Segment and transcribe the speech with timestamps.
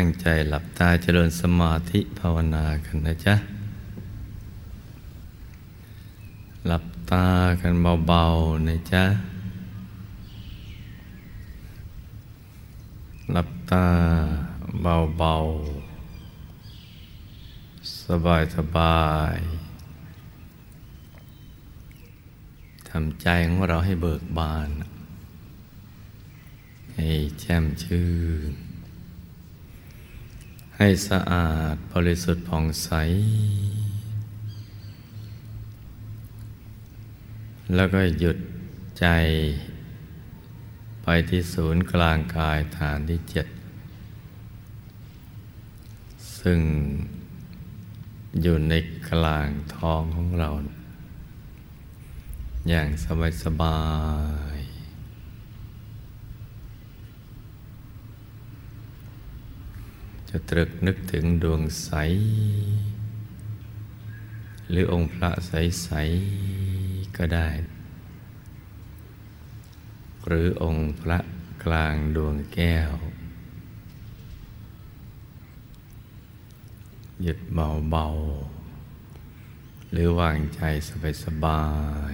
[0.00, 3.34] ตั้งใจหลับตาเจริญสมาธิภาวนากันนะจ๊ะ
[6.66, 7.26] หลับตา
[7.60, 7.72] กัน
[8.06, 9.04] เบาๆนะจ๊ะ
[13.32, 13.86] หลับตา
[14.82, 18.04] เบาๆ
[18.54, 24.68] สบายๆทำใจของเราให้เบิกบาน
[26.94, 27.08] ให้
[27.40, 28.08] แจ่มชื่
[28.52, 28.65] น
[30.80, 32.90] ให้สะอาดบริสุทธิ์ผ่องใส
[37.74, 38.36] แล้วก็หยุด
[38.98, 39.06] ใจ
[41.02, 43.46] ไปที่ศูนย์กลางกายฐานที่เจ็ด
[46.40, 46.60] ซึ่ง
[48.42, 48.74] อยู่ใน
[49.10, 50.50] กลางท้องของเรา
[52.68, 53.80] อย่างสบายสบา
[54.54, 54.55] ย
[60.38, 61.90] จะตรึกนึกถึงดวงใส
[64.70, 65.88] หรือองค์พระใส
[66.52, 67.48] ๆ ก็ได้
[70.26, 71.18] หรือองค์พระ
[71.64, 72.92] กลางดวงแก้ว
[77.22, 78.06] หยุดเบา
[78.96, 80.60] ๆ หรือวางใจ
[81.24, 81.64] สบา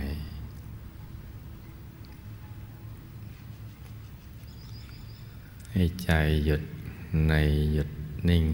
[0.01, 0.03] ย
[5.69, 6.11] ๆให้ใจ
[6.47, 6.63] หยุด
[7.29, 7.35] ใน
[7.75, 7.89] หยุด
[8.29, 8.45] นิ่ง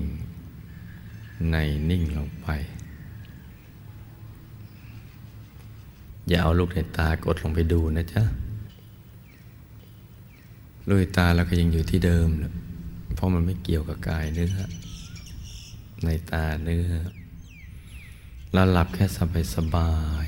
[1.51, 1.57] ใน
[1.91, 2.49] นิ่งลงไป
[6.29, 8.23] อย่าเอาลูกในตากดลงไปดูนะจ๊ะ
[10.87, 12.53] ลูกในตาแล้วก็ยังอยู่ที่เดิมนะ
[13.15, 14.57] เพราะมันไม่เกี่ยวกับกายเนื้อ
[16.05, 16.93] ในตาเนื้อ
[18.53, 19.93] เราหลับแค่สบายสบา
[20.25, 20.27] ย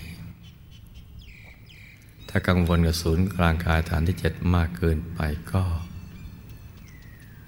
[2.28, 5.20] ถ้ากังวลกับศูนย์กลางกายฐานที่เจ็ดมากเกินไป
[5.52, 5.62] ก็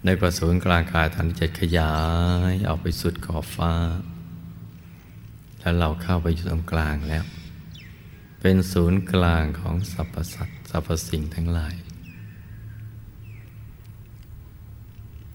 [0.05, 1.95] ในกระสุนกลางกายฐานที่เจ็ดขยา
[2.51, 3.73] ยออกไปสุดขอบฟ้า
[5.59, 7.23] แล้วเราเข้าไปอยู่ตรงกลางแล้ว
[8.41, 11.75] เป็นศูนย์กลางของสรรพสัตว์สรรพสิ่งทั้งหลาย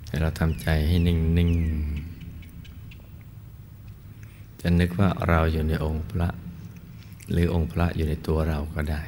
[0.07, 6.29] ให้เราทำใจให้นิ่งๆจะนึกว่าเราอยู่ในองค์พระ
[7.31, 9.03] หรือองค์พระอยู่ในตัวเราก็ได้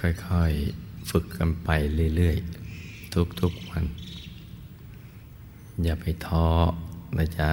[0.00, 1.70] ค่อยๆ ฝึกกันไป
[2.16, 3.84] เรื่อยๆ ทุกๆวัน
[5.82, 6.46] อย่าไปท้อ
[7.18, 7.50] นะจ๊ะ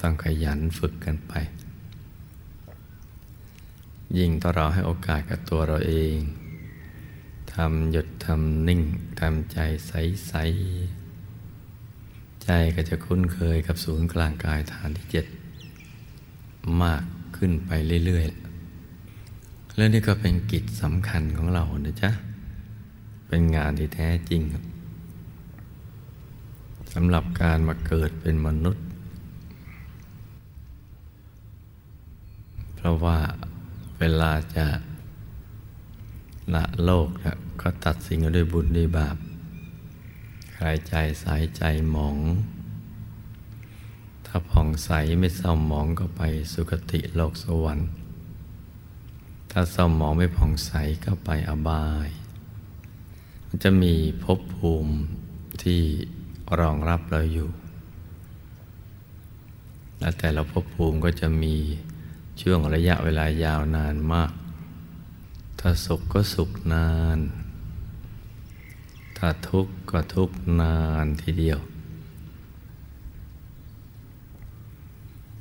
[0.00, 1.34] ต้องขยันฝึกกันไป
[4.18, 6.16] ยิ่งต่อเราให้โอกาสกับตัวเราเอง
[7.54, 8.80] ทำหยุดทำนิ่ง
[9.20, 15.26] ทำใจใสๆ ใจก็จะคุ้นเคยกับศูนย์กลางกายฐานที่เจ็ด
[16.82, 17.02] มาก
[17.36, 17.70] ขึ้นไป
[18.06, 22.10] เรื่อยๆ แล้วนี่ก็เป็นกิจสำคัญของเรานะจ๊ะ
[23.32, 24.42] เป็นงานที่แท้จริง
[26.92, 28.84] สำหรับการมาเกิดเป็นมนุษย์
[32.76, 33.18] เพราะว่า
[33.98, 34.66] เวลาจะ
[36.54, 39.16] ละโลกนะก็ตัดสิ่งด้วยบุญด้วยบาป
[40.52, 42.18] ใครใจสายใจหมอง
[44.26, 47.88] ถ้าผ่องใสไม่เศร้าหมองก็ไปสุคติโลกสวรรค์
[49.50, 50.72] ถ้าเศร้าหมองไม่ผ่องใส
[51.04, 52.08] ก็ไปอบาย
[53.52, 53.94] มันจะมี
[54.24, 54.94] ภพภูมิ
[55.62, 55.80] ที่
[56.60, 57.50] รองรับเราอยู่
[60.00, 61.56] และแต่ละภพภูมิก็จะมี
[62.40, 64.32] ช่วงระยะเวลายาวนานมาก
[65.60, 67.18] ถ้าสุขก็สุขนาน
[69.16, 71.60] ถ้าทุกข์ก็ทุกข์นานทีเดียว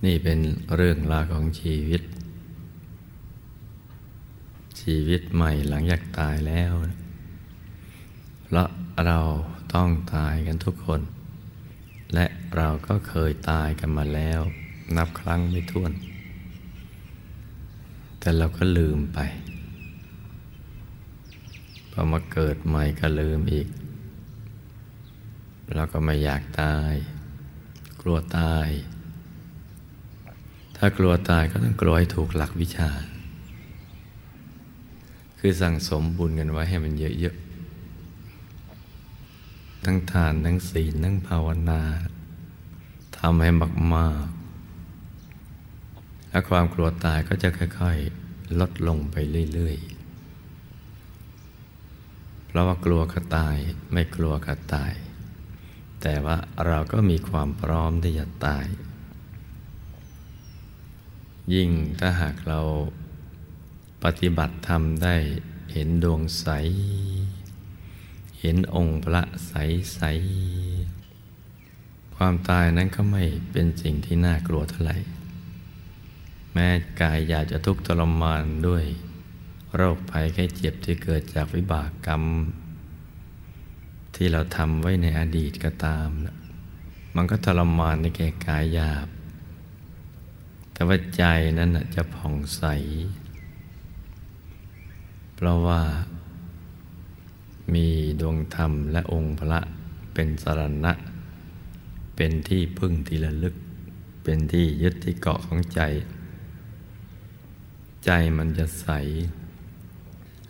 [0.05, 0.39] นี่เป็น
[0.75, 2.01] เรื่องราวของชีวิต
[4.81, 6.73] ชีวิตใหม่หลังจากตายแล้ว
[8.55, 8.69] ราะ
[9.05, 9.19] เรา
[9.73, 11.01] ต้องตายกันทุกคน
[12.13, 12.25] และ
[12.57, 14.41] เราก็เคยตายกันมาแล้ว
[14.97, 15.91] นับครั้งไม่ถ้วน
[18.19, 19.19] แต่เราก็ลืมไป
[21.91, 23.67] พอมาเกิดใหม่ก็ลืมอีก
[25.75, 26.93] เราก็ไม่อยากตาย
[28.01, 28.69] กลัวตาย
[30.77, 32.89] ถ้ากลัวตายก็ต้องกลัวให้ถูกหลักวิชา
[35.39, 37.48] คือสั่งสมบุญกันไว้ให้มันเยอะๆ
[39.85, 41.81] ทั้งทานทั้งศีลทั้งภาวนา
[43.17, 43.49] ทำให้
[43.95, 44.35] มากๆ
[46.29, 49.15] และความกลัวตายก็จะค่อยๆ ลดลงไป
[49.53, 49.87] เรื่อยๆ
[52.47, 53.57] เพราะว่ากลัวกระตาย
[53.91, 54.93] ไม่กลัวกระตาย
[56.01, 56.37] แต่ว่า
[56.67, 58.65] เราก็มีความพร้อมที่จะตาย
[61.53, 62.59] ยิ่งถ้าหากเรา
[64.03, 65.15] ปฏิบัติธรรมได้
[65.71, 66.47] เห็นดวงใส
[68.39, 69.53] เห็นองค์พระใส
[69.93, 70.01] ใส
[72.15, 74.97] ความตายนั้นก็ไม่เป็นสิ่งที่น่ากลัวเท่าไหร่
[76.53, 76.67] แม้
[77.01, 78.83] กายอยากจะทุกข์ทรมานด้วย
[79.75, 82.23] โรคภัยแค่เจ็บที่เกิดจากวิบากกรรม
[84.15, 86.35] ที่เราทำไว้ในอดีตก็ตามนะ
[87.15, 89.07] มันก็ทรมานในแก่กายหยาบ
[90.73, 91.23] แต่ว่าใจ
[91.59, 92.63] นั้นจะผ่องใส
[95.35, 95.81] เพราะว่า
[97.73, 97.87] มี
[98.21, 99.59] ดวงธรรมและองค์พระ
[100.13, 100.93] เป็นสรณะ
[102.15, 103.55] เป็นที่พึ่งที่ระลึก
[104.23, 105.81] เป็นที่ยึดที่เกาะของใจ
[108.05, 108.87] ใจมันจะใส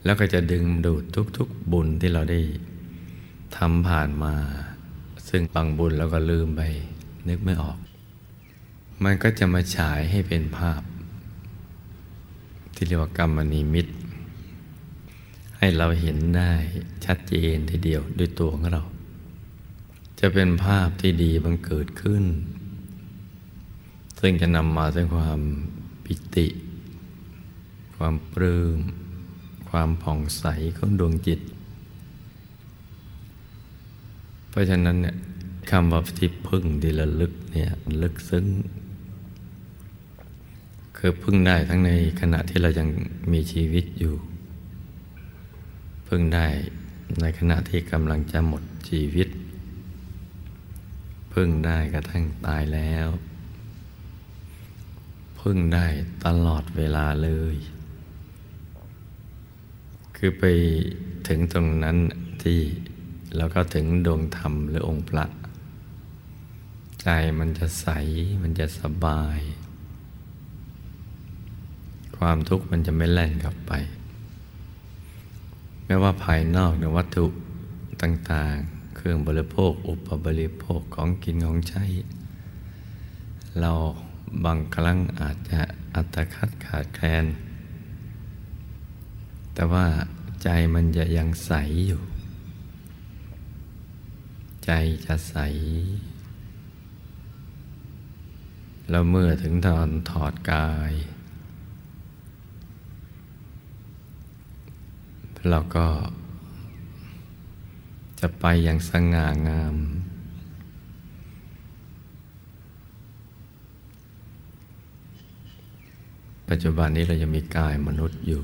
[0.04, 1.04] แล้วก็จะดึงดูด
[1.38, 2.42] ทุกๆบุญที่เราได้
[3.56, 4.36] ทำผ่านมา
[5.30, 6.62] ซึ่งบางบุญแล้วก็ลืมไป
[7.28, 7.78] นึกไม่ออก
[9.04, 10.82] มันก็จะมาฉายให้เป็นภาพ
[12.76, 13.88] ที่เรียกว่ากรรมนิมิต
[15.60, 16.52] ให้เราเห็นได้
[17.06, 18.84] ชัดเจนทีเดียวด้วยตัวของเรา
[20.20, 22.24] จะเป็นภาพที่ดีบังเกิดขึ้น
[24.20, 25.40] ซึ่งจะนำมาซึ่งความ
[26.04, 26.48] ปิติ
[27.96, 28.80] ความปลื้ม
[29.70, 30.46] ความผ่องใส
[30.78, 31.40] ของดวงจิต
[34.50, 35.16] เพราะฉะนั้นเนี่ย
[35.70, 37.72] คำว่าที่พึ่งดีละลึกเนี่ย
[38.02, 38.46] ลึกซึ้ง
[40.98, 41.92] คือพึ่งได้ทั้งใน
[42.22, 42.88] ขณะที่เรายัง
[43.32, 44.16] มีชีวิตอยู่
[46.10, 46.48] พึ่งได้
[47.22, 49.30] ในขณะที่กำลังจะหมดชีวิต
[51.34, 53.08] พึ่งได้กระทั่งตายแล้ว
[55.40, 55.88] พึ่งได้
[56.26, 57.56] ตลอดเวลาเลย
[60.18, 60.44] คือไป
[61.28, 61.98] ถึงตรงนั้น
[62.44, 62.60] ที่
[63.38, 65.26] แล้วก็ถึงดวงธรรมหรือองค์พระ
[67.02, 67.08] ใจ
[67.40, 67.88] มันจะใส
[68.42, 69.40] มันจะสบาย
[72.18, 73.74] ความทุกข์มันจะไม่แล่นกลับไป
[75.92, 77.26] ไม่ว่าภายนอกในวัตถุ
[78.02, 81.86] ต่างๆ เครื่องบริโภค อุปบริโภคของกินของใช้
[83.60, 83.74] เรา
[84.46, 85.62] บางครั้งอาจจะ
[85.96, 87.26] อัตคัดขาดแคลน
[89.54, 89.88] แต่ว่า
[90.44, 91.52] ใจมันจะยังใส
[91.88, 92.02] อยู่
[94.66, 94.72] ใจ
[95.06, 95.36] จะใส
[98.90, 100.94] แล้วเมื่อถึงตอนถอดกาย
[105.48, 105.88] เราก็
[108.20, 109.76] จะไปอย่างสง่างาม
[116.50, 118.44] ปัจจุบันนี้เราจะมีกายมนุษย์อยู่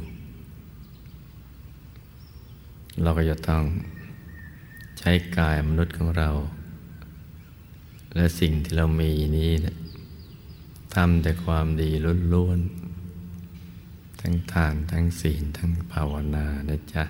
[3.03, 3.63] เราก็จะต้อง
[4.99, 6.29] ใช้กายมนุษย์ของเรา
[8.15, 9.75] และสิ่งที่เรามีนี้นะ
[10.95, 11.89] ทำแต่ความดี
[12.33, 12.94] ล้วนๆ
[14.27, 17.03] ทั้งทานทั้งศีลทั้งภาวนานะจ๊ะ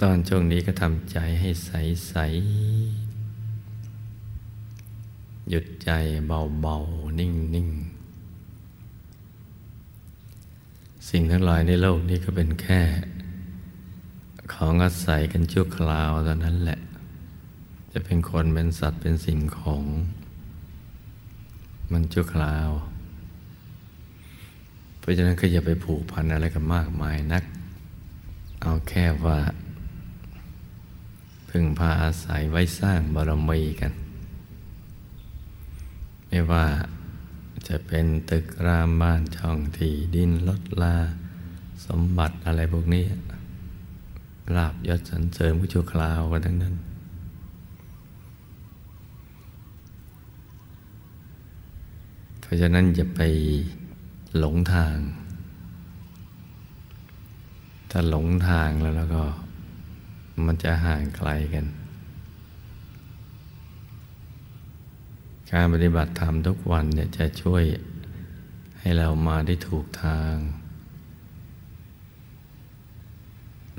[0.00, 5.90] ตอนช่วงนี้ก็ทำใจให้ใสๆหยุดใจ
[6.26, 12.82] เบาๆ นิ่งๆ สิ่งทั้งหลายในโลกนี้ก็เป็นแค่
[14.54, 16.80] ของอาศัยกันชั่วคราวเท่านั้นแหละ
[17.92, 19.84] จะเป็นคนเป็นสัตว์เป็นสิ่งของ
[21.92, 22.70] มันชั่วคราว
[25.10, 27.44] ราะฉะนั้นก็อย่าไปผูกพันอะไรกันมากมายนัก
[28.62, 29.38] เอาแค่ว่า
[31.48, 33.92] พึ่งพาอาศัยไว้สร้างบารมีกัน
[36.28, 36.64] ไม่ว่า
[37.68, 40.96] จะเป็นตึกรามบ้านช่องที่ดินรถลา
[41.86, 43.04] สมบัติอะไรพวกนี้
[44.56, 46.74] ลาบยศสรรเสริญผู้ชั่วคราวกันทั้งนั้น
[52.40, 53.20] เพราะฉะนั้นอย่าไป
[54.38, 54.96] หลงทาง
[57.90, 59.24] ถ้าหลงทางแล้วแล้วก็
[60.44, 61.66] มันจะห่างไกลกัน
[65.50, 67.64] การปฏิบัติธรรมทุกวันเนี่ยจะช่วย
[68.80, 70.34] ให้เรามาได้ถูกทาง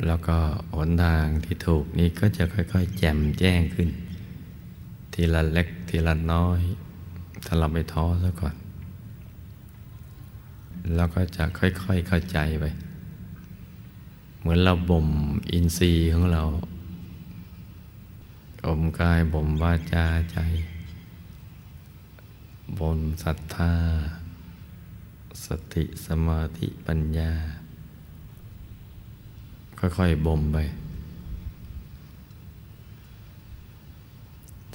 [0.06, 0.38] แล้วก็
[0.76, 3.90] หนทางที่ถูกนี้ก็จะค่อย ๆ แจ่มแจ้งขึ้น
[5.14, 6.62] ทีละเล็กทีละน้อย
[7.46, 8.56] ถ้าเราไม่ท้อซะก่อน
[10.96, 12.66] แล้วก็จะค่อยๆเข้าใจไป
[14.40, 15.08] เหมือนเราบ่ม
[15.52, 16.44] อินทรีย์ของเรา
[18.68, 20.38] อมกายบ่มวาจาใจ
[22.80, 23.74] บ่มศรัทธา
[25.46, 27.32] สติสมาธิปัญญา
[29.80, 30.58] ค่อยๆบ่มไป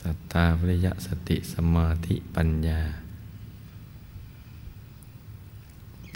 [0.00, 2.80] สัตตาวิริยะสติสมาธิปัญญา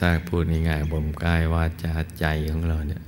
[0.01, 3.03] ถ้าพูดง่ายๆบ่มกายวาจาใจของเราเนี่ย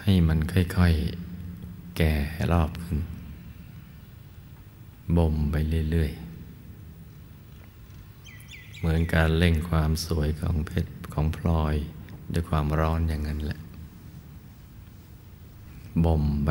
[0.00, 2.12] ให้มันค่อยๆ แก่
[2.52, 2.98] รอบขึ้น
[5.16, 5.56] บ่มไป
[5.90, 11.74] เรื่อยๆ เหมือนการเล่งความสวยของเพชรของพลอย
[12.32, 13.60] ด้วยความร้อนอย่างนั้นแหละ
[16.04, 16.50] บ่มไป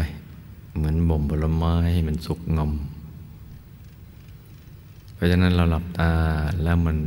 [0.76, 2.74] เหมือนบ่มผลไม้ให้มันสุกงอม
[5.14, 6.12] เพราะฉะนั้นเราหลับตา
[6.64, 6.98] แล้วมัน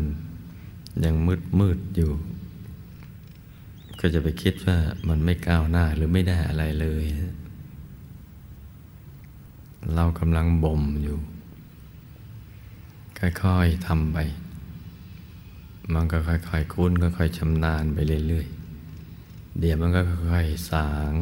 [1.05, 2.11] ยังมืดมืดอยู่
[4.01, 4.79] ก็จะไปคิดว่า
[5.09, 7.05] มันไม่ก้าวหน้าหรือไม่ได้อะไรเลย
[9.95, 11.19] เรากำลังบ่มอยู่
[13.19, 14.19] ค่อยๆทำไป
[15.95, 20.01] มันก็ค่อยๆคุ้นค่อยๆชำนาญไปเรื่อยๆ เดี๋ยวมันก็
[20.33, 21.13] ค่อยๆสาง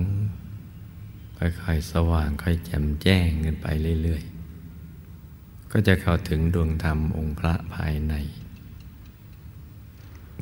[1.39, 3.67] ค่อยๆสว่างค่อยแจ่มแจ้งกันไป
[4.03, 8.15] เรื่อยๆ ก็จะเข้าถึงดวงธรรมองค์พระภายใน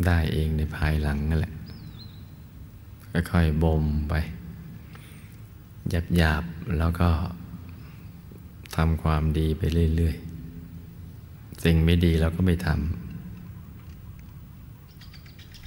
[0.07, 1.55] ได้เองในภายหลังนั่นแหละ
[3.31, 4.15] ค่อยๆบ่มไป
[6.17, 7.11] หยาบๆแล้วก็
[8.77, 9.63] ทำความดีไป
[9.97, 12.79] เรื่อยๆ สิ่งไม่ดีเราก็ไม่ทำ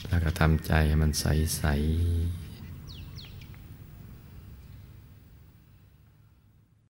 [0.08, 2.47] แล้วก็ทำใจให้มันใสๆ